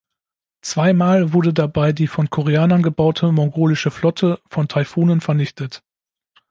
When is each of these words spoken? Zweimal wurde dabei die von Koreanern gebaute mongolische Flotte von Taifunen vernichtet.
Zweimal 0.63 1.31
wurde 1.31 1.53
dabei 1.53 1.93
die 1.93 2.07
von 2.07 2.31
Koreanern 2.31 2.81
gebaute 2.81 3.31
mongolische 3.31 3.91
Flotte 3.91 4.41
von 4.49 4.67
Taifunen 4.67 5.21
vernichtet. 5.21 5.83